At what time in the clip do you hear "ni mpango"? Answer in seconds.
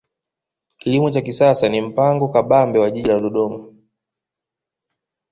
1.69-2.27